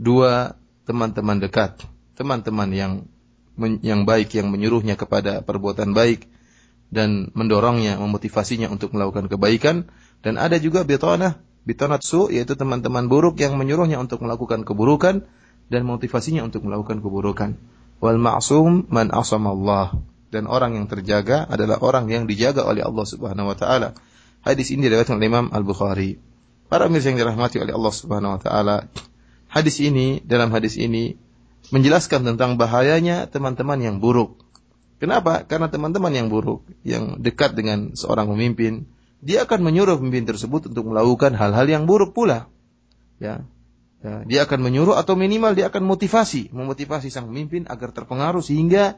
[0.02, 0.58] dua
[0.90, 1.86] teman-teman dekat,
[2.18, 2.94] teman-teman yang
[3.86, 6.26] yang baik yang menyuruhnya kepada perbuatan baik
[6.90, 9.86] dan mendorongnya, memotivasinya untuk melakukan kebaikan
[10.26, 11.38] dan ada juga bitanah,
[11.70, 15.22] bitanat su yaitu teman-teman buruk yang menyuruhnya untuk melakukan keburukan
[15.70, 17.62] dan motivasinya untuk melakukan keburukan.
[18.02, 19.94] Wal ma'sum man Allah
[20.30, 23.98] dan orang yang terjaga adalah orang yang dijaga oleh Allah Subhanahu wa taala.
[24.46, 26.22] Hadis ini diriwayatkan oleh Imam Al-Bukhari.
[26.70, 28.78] Para pemirsa yang dirahmati oleh Allah Subhanahu wa taala,
[29.50, 31.18] hadis ini dalam hadis ini
[31.74, 34.38] menjelaskan tentang bahayanya teman-teman yang buruk.
[35.02, 35.44] Kenapa?
[35.44, 38.86] Karena teman-teman yang buruk, yang dekat dengan seorang pemimpin,
[39.20, 42.52] dia akan menyuruh pemimpin tersebut untuk melakukan hal-hal yang buruk pula.
[43.20, 43.44] Ya,
[44.00, 48.96] Ya, dia akan menyuruh atau minimal dia akan motivasi, memotivasi sang pemimpin agar terpengaruh sehingga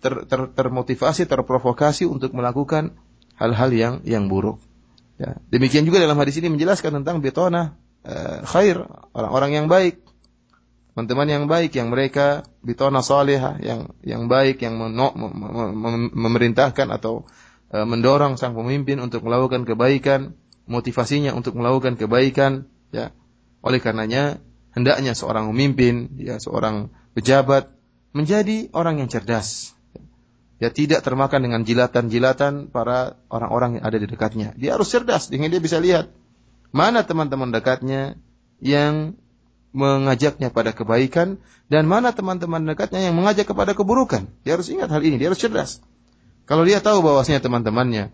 [0.00, 2.96] ter, ter, termotivasi, terprovokasi untuk melakukan
[3.36, 4.60] hal-hal yang yang buruk.
[5.20, 5.36] Ya.
[5.52, 10.00] Demikian juga dalam hadis ini menjelaskan tentang betona eh, khair, orang-orang yang baik,
[10.92, 15.32] teman-teman yang baik yang mereka bitona salihah yang yang baik yang meno, mem,
[15.76, 17.28] mem, memerintahkan atau
[17.72, 23.12] eh, mendorong sang pemimpin untuk melakukan kebaikan, motivasinya untuk melakukan kebaikan, ya
[23.60, 24.40] oleh karenanya,
[24.72, 27.68] hendaknya seorang pemimpin, ya seorang pejabat
[28.16, 29.76] menjadi orang yang cerdas.
[30.60, 34.52] Ya tidak termakan dengan jilatan-jilatan para orang-orang yang ada di dekatnya.
[34.60, 36.12] Dia harus cerdas dengan dia bisa lihat
[36.70, 38.20] mana teman-teman dekatnya
[38.60, 39.16] yang
[39.72, 41.40] mengajaknya pada kebaikan
[41.72, 44.28] dan mana teman-teman dekatnya yang mengajak kepada keburukan.
[44.44, 45.80] Dia harus ingat hal ini, dia harus cerdas.
[46.44, 48.12] Kalau dia tahu bahwasanya teman-temannya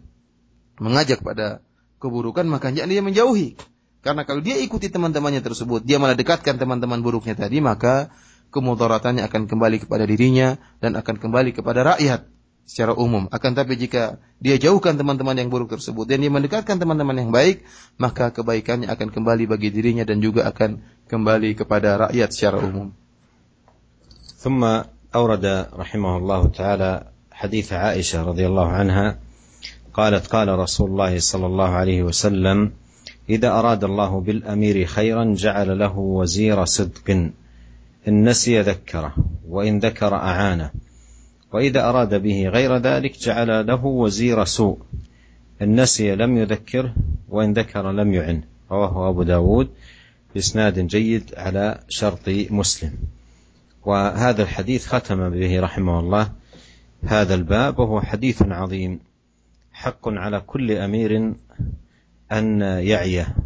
[0.79, 1.65] mengajak pada
[1.99, 3.57] keburukan, maka dia menjauhi.
[4.05, 8.13] Karena kalau dia ikuti teman-temannya tersebut, dia malah dekatkan teman-teman buruknya tadi, maka
[8.55, 12.36] kemudaratannya akan kembali kepada dirinya dan akan kembali kepada rakyat
[12.72, 13.28] secara umum.
[13.36, 17.68] Akan tapi jika dia jauhkan teman-teman yang buruk tersebut dan dia mendekatkan teman-teman yang baik,
[18.00, 20.80] maka kebaikannya akan kembali bagi dirinya dan juga akan
[21.12, 22.96] kembali kepada rakyat secara umum.
[24.42, 24.66] ثم
[25.14, 26.92] أورد رحمه الله تعالى
[27.32, 29.08] حديث عائشة رضي الله عنها
[29.94, 32.72] قالت قال رسول الله صلى الله عليه وسلم
[33.30, 37.08] إذا أراد الله بالأمير خيرا جعل له وزير صدق
[38.08, 39.14] إن نسي ذكره
[39.46, 40.72] وإن ذكر أعانه
[41.53, 44.79] وإذا أراد به غير ذلك جعل له وزير سوء.
[45.63, 46.95] إن نسي لم يذكره
[47.29, 49.71] وإن ذكر لم يعنه رواه أبو داود
[50.35, 52.93] بإسناد جيد على شرط مسلم.
[53.85, 56.33] وهذا الحديث ختم به رحمه الله
[57.05, 59.01] هذا الباب وهو حديث عظيم.
[59.73, 61.35] حق على كل أمير
[62.33, 63.37] أن يعيه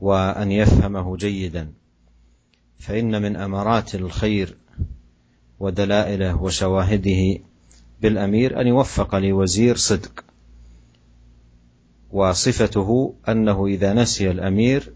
[0.00, 1.72] وأن يفهمه جيدا.
[2.78, 4.56] فإن من أمارات الخير
[5.60, 7.38] ودلائله وشواهده
[8.02, 10.24] بالأمير أن يوفق لوزير صدق.
[12.12, 14.92] وصفته أنه إذا نسي الأمير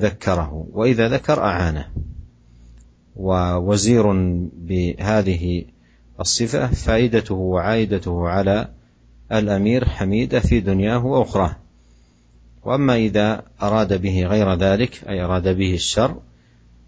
[0.00, 1.88] ذكره وإذا ذكر أعانه.
[3.16, 4.12] ووزير
[4.56, 5.64] بهذه
[6.20, 8.68] الصفة فائدته وعائدته على
[9.32, 11.56] الأمير حميدة في دنياه وأخراه.
[12.64, 16.20] وأما إذا أراد به غير ذلك أي أراد به الشر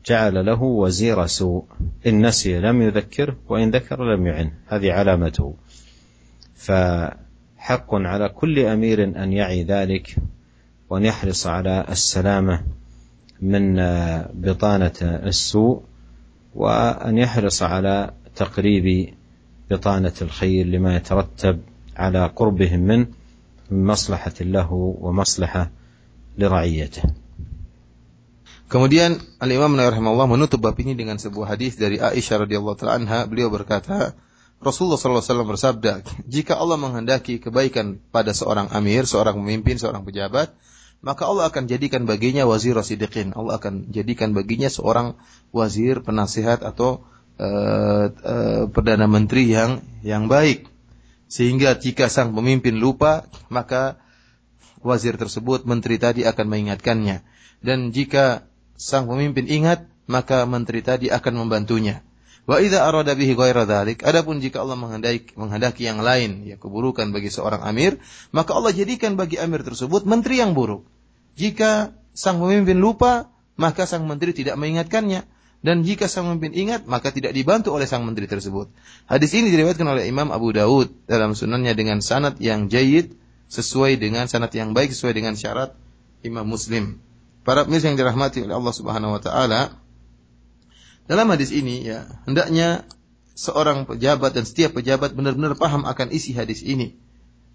[0.07, 1.65] جعل له وزير سوء.
[2.07, 5.55] إن نسي لم يذكره وإن ذكر لم يعنه هذه علامته.
[6.55, 10.17] فحق على كل أمير أن يعي ذلك
[10.91, 12.63] وأن يحرص على السلامة
[13.41, 13.77] من
[14.35, 15.83] بطانة السوء
[16.55, 19.15] وأن يحرص على تقريب
[19.71, 21.61] بطانة الخير لما يترتب
[21.97, 23.07] على قربهم منه
[23.71, 25.71] من مصلحة له ومصلحة
[26.39, 27.03] لرعيته.
[28.71, 33.27] Kemudian Al-Imam rahimahullah menutup bab ini dengan sebuah hadis dari Aisyah radhiyallahu taala anha.
[33.27, 34.15] Beliau berkata,
[34.63, 40.55] Rasulullah wasallam bersabda, "Jika Allah menghendaki kebaikan pada seorang amir, seorang pemimpin, seorang pejabat,
[41.03, 43.33] maka Allah akan jadikan baginya wazir rasidiqin.
[43.35, 45.19] Allah akan jadikan baginya seorang
[45.51, 47.03] wazir, penasihat atau
[47.41, 50.69] uh, uh, perdana menteri yang yang baik.
[51.27, 53.99] Sehingga jika sang pemimpin lupa, maka
[54.85, 57.25] wazir tersebut, menteri tadi akan mengingatkannya.
[57.65, 58.50] Dan jika
[58.81, 62.01] sang pemimpin ingat, maka menteri tadi akan membantunya.
[62.49, 67.13] Wa idza arada bihi ghaira dzalik, adapun jika Allah menghendaki, menghendaki yang lain, ya keburukan
[67.13, 68.01] bagi seorang amir,
[68.33, 70.89] maka Allah jadikan bagi amir tersebut menteri yang buruk.
[71.37, 73.29] Jika sang pemimpin lupa,
[73.61, 75.29] maka sang menteri tidak mengingatkannya
[75.61, 78.73] dan jika sang pemimpin ingat maka tidak dibantu oleh sang menteri tersebut.
[79.05, 83.13] Hadis ini diriwayatkan oleh Imam Abu Daud dalam sunannya dengan sanad yang jayid
[83.53, 85.77] sesuai dengan sanad yang baik sesuai dengan syarat
[86.25, 86.97] Imam Muslim.
[87.41, 89.81] Para pemirsa yang dirahmati oleh Allah Subhanahu wa taala,
[91.11, 92.87] Dalam hadis ini ya, hendaknya
[93.35, 97.03] seorang pejabat dan setiap pejabat benar-benar paham akan isi hadis ini.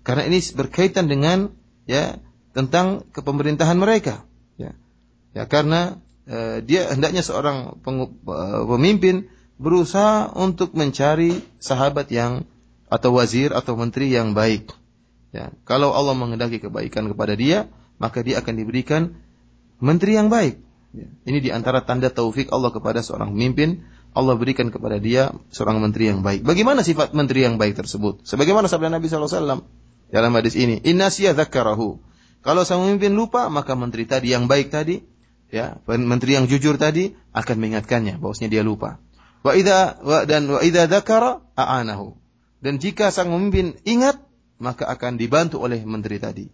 [0.04, 1.56] Karena ini berkaitan dengan
[1.88, 2.19] ya
[2.52, 4.28] tentang kepemerintahan mereka.
[4.60, 4.76] Ya,
[5.32, 12.43] ya karena eh, dia hendaknya seorang eh, pemimpin berusaha untuk mencari sahabat yang
[12.91, 14.67] atau wazir atau menteri yang baik.
[15.32, 17.71] Ya, kalau Allah mengendaki kebaikan kepada dia,
[18.04, 19.15] maka dia akan diberikan
[19.86, 20.58] menteri yang baik.
[20.95, 25.84] Ya, ini di antara tanda taufik Allah kepada seorang pemimpin Allah berikan kepada dia seorang
[25.84, 26.48] menteri yang baik.
[26.48, 28.24] Bagaimana sifat menteri yang baik tersebut?
[28.24, 29.67] Sebagaimana sabda Nabi SAW
[30.08, 32.00] dalam hadis ini, Inna dzakarahu.
[32.39, 35.04] Kalau sang pemimpin lupa, maka menteri tadi yang baik tadi,
[35.52, 39.04] ya, menteri yang jujur tadi akan mengingatkannya bahwasanya dia lupa.
[39.43, 42.15] Wa idza wa dan wa idza dzakara a'anahu.
[42.63, 44.24] Dan jika sang pemimpin ingat,
[44.63, 46.48] maka akan dibantu oleh menteri tadi.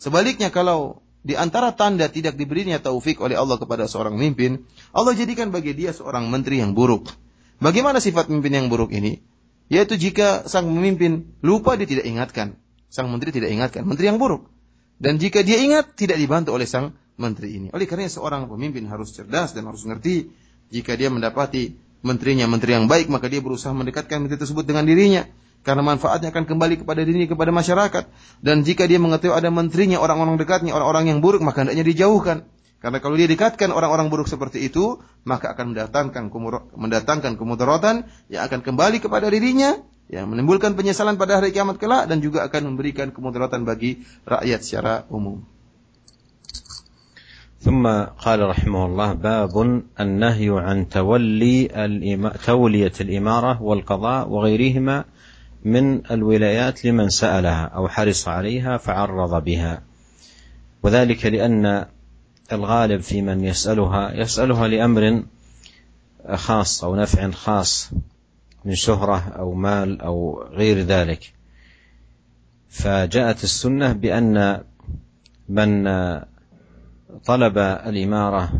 [0.00, 5.48] Sebaliknya kalau di antara tanda tidak diberinya taufik oleh Allah kepada seorang pemimpin, Allah jadikan
[5.48, 7.08] bagi dia seorang menteri yang buruk.
[7.64, 9.24] Bagaimana sifat pemimpin yang buruk ini?
[9.72, 12.60] Yaitu jika sang pemimpin lupa dia tidak ingatkan.
[12.92, 13.88] Sang menteri tidak ingatkan.
[13.88, 14.52] Menteri yang buruk.
[15.00, 17.68] Dan jika dia ingat, tidak dibantu oleh sang menteri ini.
[17.72, 20.28] Oleh karena seorang pemimpin harus cerdas dan harus mengerti.
[20.68, 21.72] Jika dia mendapati
[22.04, 25.24] menterinya menteri yang baik, maka dia berusaha mendekatkan menteri tersebut dengan dirinya
[25.63, 28.03] karena manfaatnya akan kembali kepada dirinya kepada masyarakat
[28.39, 32.47] dan jika dia mengetahui ada menterinya orang-orang dekatnya orang-orang yang buruk maka hendaknya dijauhkan
[32.79, 36.31] karena kalau dia dekatkan orang-orang buruk seperti itu maka akan mendatangkan
[36.79, 42.23] mendatangkan kemudaratan yang akan kembali kepada dirinya yang menimbulkan penyesalan pada hari kiamat kelak dan
[42.23, 45.45] juga akan memberikan kemudaratan bagi rakyat secara umum.
[47.59, 47.83] ثم
[48.23, 49.53] قال رحمه الله باب
[49.99, 51.67] النهي عن تولي
[52.47, 54.97] تولية الإمارة والقضاء وغيرهما
[55.64, 59.82] من الولايات لمن سألها أو حرص عليها فعرض بها.
[60.82, 61.86] وذلك لأن
[62.52, 65.22] الغالب في من يسألها يسألها لأمر
[66.34, 67.90] خاص أو نفع خاص
[68.64, 71.32] من شهرة أو مال أو غير ذلك.
[72.68, 74.60] فجاءت السنة بأن
[75.48, 75.84] من
[77.24, 78.52] طلب الإمارة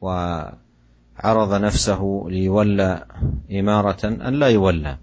[0.00, 3.04] وعرض نفسه ليولى
[3.50, 4.98] إمارة أن لا يولى.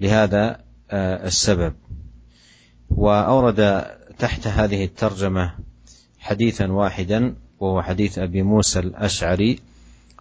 [0.00, 0.60] لهذا
[0.90, 1.74] آه، السبب.
[2.90, 3.84] وأورد
[4.18, 5.54] تحت هذه الترجمة
[6.18, 9.58] حديثا واحدا وهو حديث أبي موسى الأشعري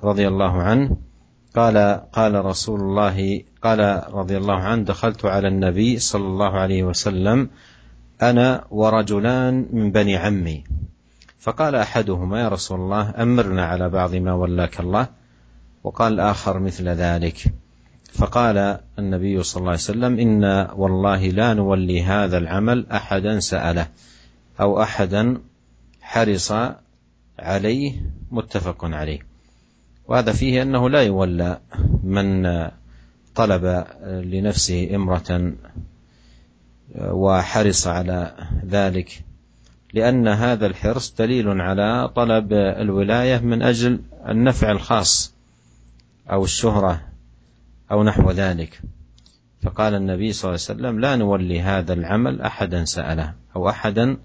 [0.03, 0.97] رضي الله عنه.
[1.55, 7.49] قال قال رسول الله قال رضي الله عنه دخلت على النبي صلى الله عليه وسلم
[8.21, 10.63] أنا ورجلان من بني عمي.
[11.39, 15.07] فقال أحدهما يا رسول الله أمرنا على بعض ما ولاك الله.
[15.83, 17.53] وقال الآخر مثل ذلك.
[18.13, 23.87] فقال النبي صلى الله عليه وسلم إنا والله لا نولي هذا العمل أحدا سأله
[24.59, 25.37] أو أحدا
[26.01, 26.53] حرص
[27.39, 27.93] عليه
[28.31, 29.19] متفق عليه.
[30.07, 31.59] وهذا فيه أنه لا يولى
[32.03, 32.47] من
[33.35, 35.53] طلب لنفسه إمرة
[36.97, 38.33] وحرص على
[38.65, 39.23] ذلك
[39.93, 45.33] لأن هذا الحرص دليل على طلب الولاية من أجل النفع الخاص
[46.31, 47.01] أو الشهرة
[47.91, 48.81] أو نحو ذلك.
[49.63, 54.17] فقال النبي صلى الله عليه وسلم لا نولي هذا العمل أحدا سأله أو أحدا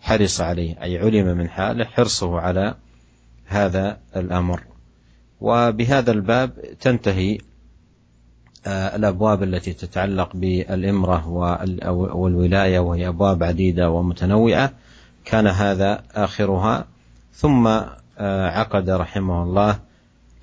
[0.00, 2.74] حرص عليه أي علم من حاله حرصه على
[3.46, 4.62] هذا الأمر.
[5.40, 6.50] وبهذا الباب
[6.80, 7.38] تنتهي
[8.66, 11.28] آه، الأبواب التي تتعلق بالإمرة
[12.14, 14.72] والولاية وهي أبواب عديدة ومتنوعة.
[15.24, 16.86] كان هذا آخرها.
[17.32, 17.66] ثم
[18.18, 19.78] آه، عقد رحمه الله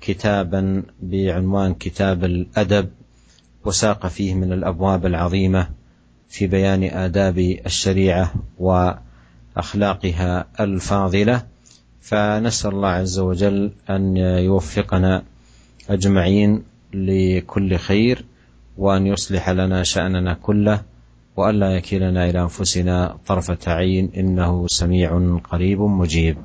[0.04, 2.88] كتابا بعنوان كتاب الأدب
[3.64, 5.68] وساق فيه من الأبواب العظيمة
[6.28, 11.42] في بيان آداب الشريعة وأخلاقها الفاضلة.
[12.00, 15.22] فنسأل الله عز وجل أن يوفقنا
[15.90, 16.62] أجمعين
[16.94, 18.24] لكل خير
[18.78, 20.82] وأن يصلح لنا شأننا كله
[21.36, 26.36] وألا يكلنا إلى أنفسنا طرفة عين إنه سميع قريب مجيب.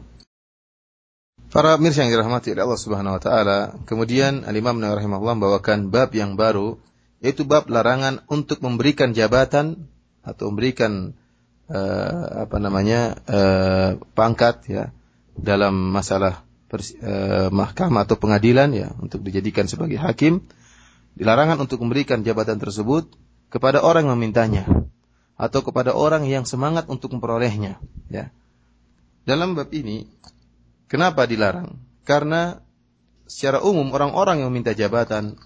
[1.50, 6.14] Para mirsa yang dirahmati oleh Allah Subhanahu wa taala, kemudian Al-Imam Nawawi rahimahullah membawakan bab
[6.14, 6.78] yang baru
[7.26, 9.90] yaitu bab larangan untuk memberikan jabatan
[10.22, 11.18] atau memberikan
[11.74, 14.84] uh, apa namanya uh, pangkat ya
[15.34, 20.46] dalam masalah uh, mahkamah atau pengadilan ya untuk dijadikan sebagai hakim.
[21.18, 23.10] Dilarangan untuk memberikan jabatan tersebut
[23.50, 24.64] kepada orang yang memintanya
[25.34, 27.82] atau kepada orang yang semangat untuk memperolehnya
[28.14, 28.30] ya.
[29.26, 30.06] Dalam bab ini
[30.90, 31.78] Kenapa dilarang?
[32.04, 32.66] Karena
[33.30, 35.38] secara umum orang-orang yang minta jabatan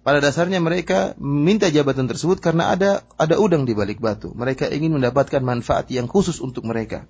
[0.00, 4.32] pada dasarnya mereka minta jabatan tersebut karena ada ada udang di balik batu.
[4.32, 7.04] Mereka ingin mendapatkan manfaat yang khusus untuk mereka.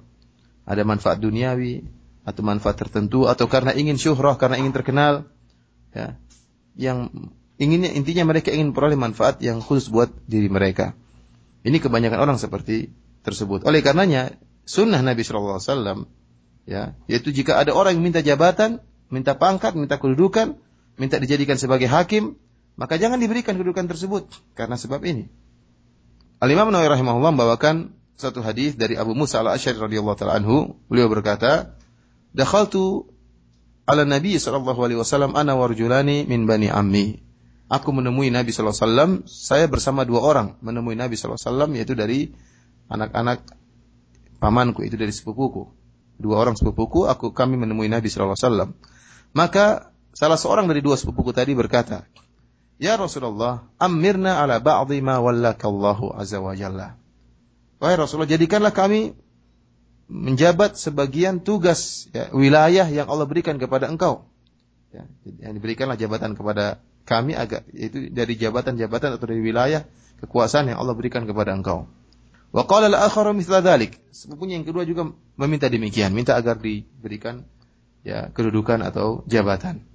[0.66, 1.86] Ada manfaat duniawi
[2.26, 5.30] atau manfaat tertentu atau karena ingin syuhrah, karena ingin terkenal.
[5.94, 6.18] ya
[6.78, 7.10] yang
[7.62, 10.98] inginnya intinya mereka ingin peroleh manfaat yang khusus buat diri mereka.
[11.62, 12.90] Ini kebanyakan orang seperti
[13.22, 13.62] tersebut.
[13.70, 14.34] Oleh karenanya
[14.66, 15.98] sunnah Nabi Shallallahu Alaihi Wasallam
[16.68, 18.80] ya yaitu jika ada orang yang minta jabatan,
[19.12, 20.56] minta pangkat, minta kedudukan,
[20.96, 22.36] minta dijadikan sebagai hakim,
[22.80, 25.28] maka jangan diberikan kedudukan tersebut karena sebab ini.
[26.40, 30.80] Al Imam Nawawi rahimahullah membawakan satu hadis dari Abu Musa al Ashari radhiyallahu taala anhu.
[30.88, 31.76] Beliau berkata,
[32.32, 33.08] "Dakhaltu
[33.84, 37.20] ala Nabi sallallahu alaihi wasallam ana warjulani min bani ammi."
[37.70, 41.70] Aku menemui Nabi sallallahu alaihi wasallam, saya bersama dua orang menemui Nabi sallallahu alaihi wasallam
[41.78, 42.20] yaitu dari
[42.90, 43.46] anak-anak
[44.42, 45.70] pamanku, itu dari sepupuku.
[46.20, 48.70] Dua orang sepupuku, aku kami menemui Nabi sallallahu alaihi wasallam.
[49.32, 52.04] Maka salah seorang dari dua sepupuku tadi berkata,
[52.80, 56.96] Ya Rasulullah, amirna ala ba'dhi ma wallakallahu azza wa jalla.
[57.80, 59.16] Wahai Rasulullah, jadikanlah kami
[60.10, 64.28] menjabat sebagian tugas ya, wilayah yang Allah berikan kepada engkau.
[64.90, 69.86] Ya, yang diberikanlah jabatan kepada kami agak itu dari jabatan-jabatan atau dari wilayah
[70.18, 71.86] kekuasaan yang Allah berikan kepada engkau.
[72.50, 73.98] Wa qala al-akharu mithla dhalik.
[74.10, 77.46] Sepupunya yang kedua juga meminta demikian, minta agar diberikan
[78.02, 79.86] ya kedudukan atau jabatan.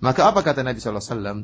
[0.00, 1.38] Maka apa kata Nabi sallallahu alaihi wasallam?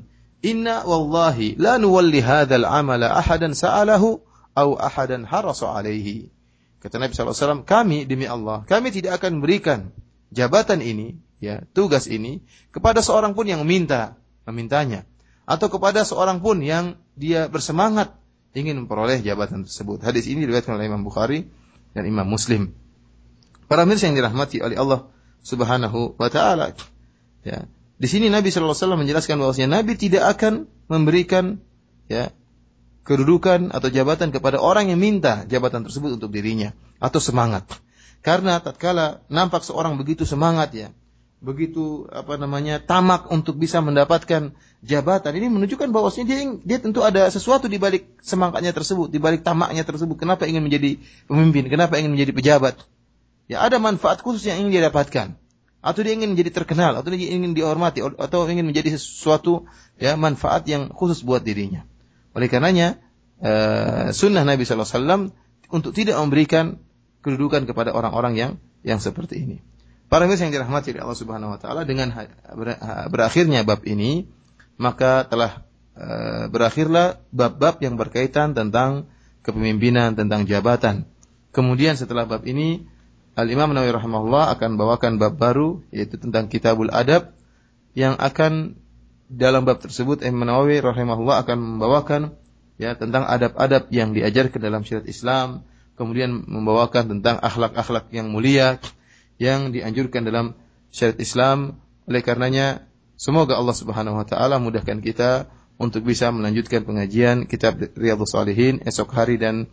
[0.45, 4.21] Inna wallahi la nuwalli hadzal amala ahadan sa'alahu
[4.57, 6.33] au ahadan harasa alaihi.
[6.81, 9.91] Kata Nabi SAW, kami demi Allah, kami tidak akan memberikan
[10.31, 14.17] jabatan ini, ya tugas ini kepada seorang pun yang minta,
[14.49, 15.03] memintanya,
[15.49, 18.15] atau kepada seorang pun yang dia bersemangat
[18.57, 20.01] ingin memperoleh jabatan tersebut.
[20.01, 21.45] Hadis ini diriwayatkan oleh Imam Bukhari
[21.93, 22.73] dan Imam Muslim.
[23.69, 25.13] Para mirsa yang dirahmati oleh Allah
[25.45, 26.73] Subhanahu wa taala.
[27.45, 27.69] Ya,
[28.01, 31.61] di sini Nabi Shallallahu Alaihi Wasallam menjelaskan bahwasanya Nabi tidak akan memberikan
[32.09, 32.33] ya
[33.07, 37.69] kedudukan atau jabatan kepada orang yang minta jabatan tersebut untuk dirinya atau semangat.
[38.25, 40.91] Karena tatkala nampak seorang begitu semangat ya,
[41.37, 47.28] begitu apa namanya tamak untuk bisa mendapatkan jabatan ini menunjukkan bahwasanya dia dia tentu ada
[47.28, 50.16] sesuatu di balik semangatnya tersebut, di balik tamaknya tersebut.
[50.16, 50.97] Kenapa ingin menjadi
[51.28, 51.68] pemimpin?
[51.68, 52.80] Kenapa ingin menjadi pejabat?
[53.47, 55.37] Ya ada manfaat khusus yang ingin dia dapatkan
[55.87, 59.70] atau dia ingin menjadi terkenal atau dia ingin dihormati atau ingin menjadi sesuatu
[60.01, 61.87] ya manfaat yang khusus buat dirinya.
[62.34, 62.99] Oleh karenanya
[63.39, 65.30] uh, sunnah Nabi SAW
[65.70, 66.82] untuk tidak memberikan
[67.22, 69.59] kedudukan kepada orang-orang yang yang seperti ini.
[70.07, 72.15] Para mirsa yang dirahmati oleh Allah Subhanahu wa taala dengan
[73.11, 74.31] berakhirnya bab ini
[74.79, 79.11] maka telah uh, berakhirlah bab-bab yang berkaitan tentang
[79.43, 81.09] kepemimpinan, tentang jabatan.
[81.51, 82.87] Kemudian setelah bab ini
[83.37, 87.37] Al-Imam Nawawi rahimahullah akan bawakan bab baru yaitu tentang Kitabul Adab
[87.97, 88.77] yang akan
[89.27, 92.37] dalam bab tersebut Imam Nawawi rahimahullah akan membawakan
[92.79, 95.65] ya tentang adab-adab yang diajarkan dalam syariat Islam,
[95.97, 98.79] kemudian membawakan tentang akhlak-akhlak yang mulia
[99.37, 100.57] yang dianjurkan dalam
[100.93, 101.80] syariat Islam.
[102.07, 102.87] Oleh karenanya
[103.18, 109.12] semoga Allah Subhanahu wa taala mudahkan kita untuk bisa melanjutkan pengajian kitab Riyadhus Shalihin esok
[109.12, 109.68] hari dan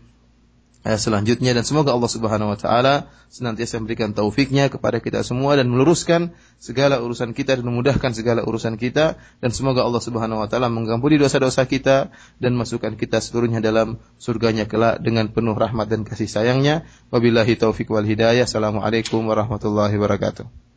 [0.83, 1.55] Eh, selanjutnya.
[1.55, 6.99] Dan semoga Allah Subhanahu wa taala senantiasa memberikan taufiknya kepada kita semua dan meluruskan segala
[6.99, 9.15] urusan kita dan memudahkan segala urusan kita.
[9.39, 12.11] Dan semoga Allah Subhanahu wa taala mengampuni dosa-dosa kita
[12.43, 16.83] dan masukkan kita seluruhnya dalam surganya kelak dengan penuh rahmat dan kasih sayangnya.
[17.15, 18.43] Wabillahi taufik wal hidayah.
[18.43, 20.72] Assalamualaikum warahmatullahi wabarakatuh